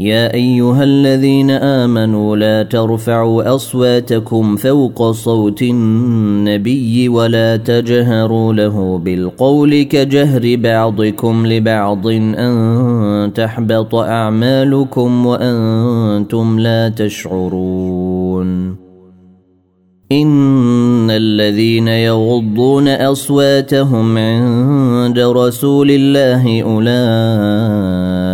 يا 0.00 0.34
أيها 0.34 0.84
الذين 0.84 1.50
آمنوا 1.50 2.36
لا 2.36 2.62
ترفعوا 2.62 3.54
أصواتكم 3.54 4.56
فوق 4.56 5.10
صوت 5.10 5.62
النبي 5.62 7.08
ولا 7.08 7.56
تجهروا 7.56 8.52
له 8.52 8.98
بالقول 8.98 9.82
كجهر 9.82 10.56
بعضكم 10.56 11.46
لبعض 11.46 12.06
أن 12.06 13.32
تحبط 13.34 13.94
أعمالكم 13.94 15.26
وأنتم 15.26 16.58
لا 16.60 16.88
تشعرون 16.88 18.76
إن 20.12 21.10
الذين 21.10 21.88
يغضون 21.88 22.88
أصواتهم 22.88 24.18
عند 24.18 25.18
رسول 25.18 25.90
الله 25.90 26.62
أولئك 26.62 28.33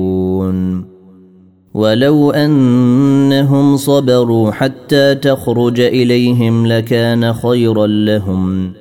ولو 1.73 2.31
أنهم 2.31 3.77
صبروا 3.77 4.51
حتى 4.51 5.15
تخرج 5.15 5.79
إليهم 5.79 6.67
لكان 6.67 7.33
خيرا 7.33 7.87
لهم. 7.87 8.71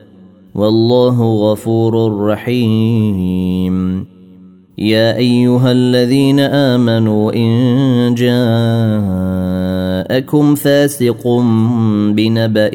والله 0.55 1.23
غفور 1.23 2.25
رحيم. 2.27 4.10
يا 4.81 5.17
أيها 5.17 5.73
الذين 5.73 6.41
آمنوا 6.41 7.33
إن 7.35 8.15
جاءكم 10.15 10.55
فاسق 10.55 11.29
بنبأ 12.17 12.71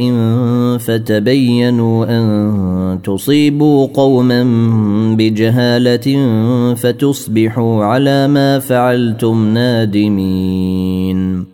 فتبينوا 0.78 2.06
أن 2.10 3.00
تصيبوا 3.04 3.88
قوما 3.94 4.44
بجهالة 5.18 6.18
فتصبحوا 6.76 7.84
على 7.84 8.28
ما 8.28 8.60
فعلتم 8.60 9.54
نادمين. 9.54 11.46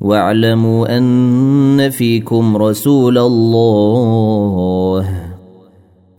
واعلموا 0.00 0.98
أن 0.98 1.90
فيكم 1.90 2.56
رسول 2.56 3.18
الله. 3.18 5.27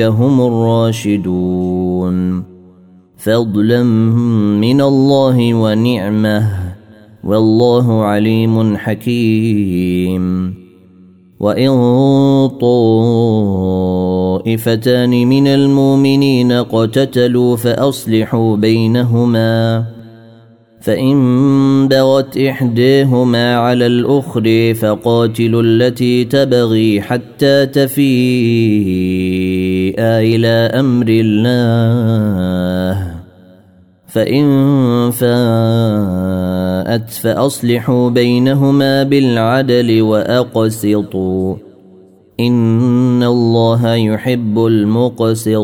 هم 0.00 0.40
الراشدون 0.40 2.44
فضلا 3.16 3.82
من 4.60 4.80
الله 4.80 5.54
ونعمه 5.54 6.74
والله 7.24 8.02
عليم 8.02 8.76
حكيم 8.76 10.54
وان 11.40 11.70
طائفتان 14.44 15.28
من 15.28 15.46
المؤمنين 15.46 16.52
اقتتلوا 16.52 17.56
فاصلحوا 17.56 18.56
بينهما 18.56 19.84
فإن 20.84 21.88
بغت 21.88 22.38
إحداهما 22.38 23.56
على 23.56 23.86
الأخر 23.86 24.74
فقاتلوا 24.74 25.62
التي 25.62 26.24
تبغي 26.24 27.00
حتى 27.00 27.66
تفيء 27.66 28.04
إلى 29.98 30.46
أمر 30.46 31.06
الله. 31.08 33.14
فإن 34.06 35.10
فاءت 35.10 37.10
فأصلحوا 37.10 38.10
بينهما 38.10 39.02
بالعدل 39.02 40.02
وأقسطوا. 40.02 41.56
إن 42.40 43.22
الله 43.22 43.94
يحب 43.94 44.66
المقسطين. 44.66 45.54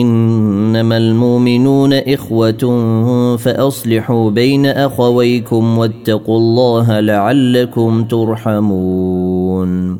إنما 0.00 0.96
المؤمنون 0.96 1.92
إخوة 1.92 3.36
فأصلحوا 3.36 4.30
بين 4.30 4.66
أخويكم 4.66 5.78
واتقوا 5.78 6.38
الله 6.38 7.00
لعلكم 7.00 8.04
ترحمون. 8.04 9.98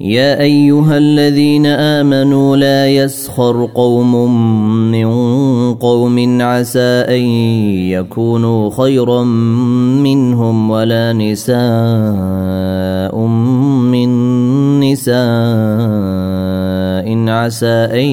يا 0.00 0.40
أيها 0.40 0.98
الذين 0.98 1.66
آمنوا 1.66 2.56
لا 2.56 2.88
يسخر 2.88 3.68
قوم 3.74 4.34
من 4.90 5.06
قوم 5.74 6.42
عسى 6.42 7.04
أن 7.08 7.22
يكونوا 7.90 8.70
خيرا 8.70 9.24
منهم 10.02 10.70
ولا 10.70 11.12
نساء 11.12 11.58
من 13.90 14.10
نساء 14.80 16.27
عسى 17.28 17.66
أن 17.66 18.06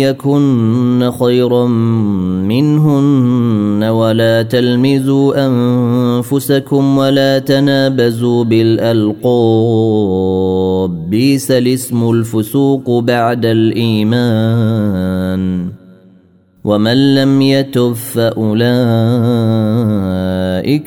يكن 0.00 1.10
خيرا 1.20 1.66
منهن 2.46 3.84
ولا 3.84 4.42
تلمزوا 4.42 5.46
أنفسكم 5.46 6.98
ولا 6.98 7.38
تنابزوا 7.38 8.44
بالألقاب. 8.44 9.30
بئس 11.10 11.50
الاسم 11.50 12.10
الفسوق 12.10 12.98
بعد 12.98 13.46
الإيمان. 13.46 14.92
ومن 16.64 17.14
لم 17.14 17.42
يتب 17.42 17.92
فأولئك 17.92 18.62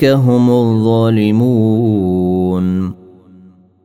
هم 0.06 0.50
الظالمون. 0.50 1.46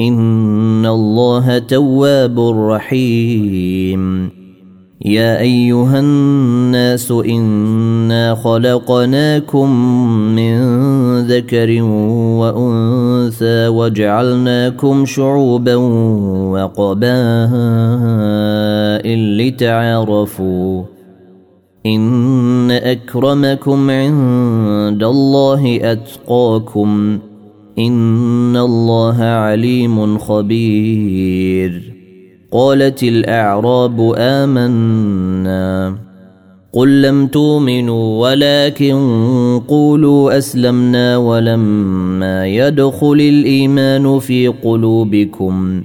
إن 0.00 0.86
الله 0.86 1.58
تواب 1.58 2.40
رحيم. 2.40 4.30
يا 5.04 5.40
أيها 5.40 6.00
الناس 6.00 7.10
إنا 7.10 8.34
خلقناكم 8.34 9.70
من 10.36 10.58
ذكر 11.20 11.82
وأنثى 12.40 13.68
وجعلناكم 13.68 15.04
شعوبا 15.06 15.74
وقبائل 16.54 17.08
لتعارفوا. 19.38 20.82
إن 21.86 22.70
أكرمكم 22.70 23.90
عند 23.90 25.02
الله 25.02 25.78
أتقاكم. 25.92 27.18
ان 27.78 28.56
الله 28.56 29.22
عليم 29.22 30.18
خبير. 30.18 31.94
قالت 32.52 33.02
الاعراب 33.02 34.14
امنا. 34.18 35.94
قل 36.72 37.02
لم 37.02 37.26
تؤمنوا 37.26 38.30
ولكن 38.30 38.94
قولوا 39.68 40.38
اسلمنا 40.38 41.16
ولما 41.16 42.46
يدخل 42.46 43.12
الايمان 43.12 44.18
في 44.18 44.48
قلوبكم. 44.48 45.82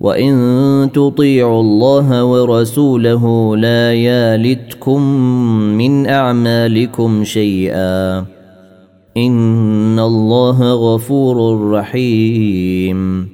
وان 0.00 0.88
تطيعوا 0.94 1.60
الله 1.60 2.24
ورسوله 2.24 3.56
لا 3.56 3.94
يالتكم 3.94 5.02
من 5.78 6.06
اعمالكم 6.06 7.24
شيئا. 7.24 8.39
ان 9.16 9.98
الله 9.98 10.72
غفور 10.72 11.70
رحيم 11.70 13.28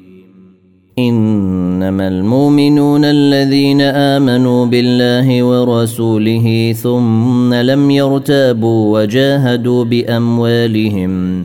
انما 0.99 2.08
المؤمنون 2.08 3.05
الذين 3.05 3.81
امنوا 3.81 4.67
بالله 4.67 5.43
ورسوله 5.43 6.75
ثم 6.82 7.55
لم 7.55 7.90
يرتابوا 7.90 9.00
وجاهدوا 9.00 9.84
باموالهم 9.84 11.44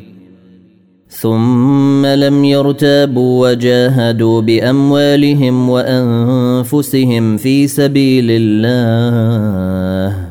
ثم 1.09 2.05
لم 2.05 2.45
يرتابوا 2.45 3.49
وجاهدوا 3.49 4.41
باموالهم 4.41 5.69
وانفسهم 5.69 7.37
في 7.37 7.67
سبيل 7.67 8.27
الله 8.29 10.30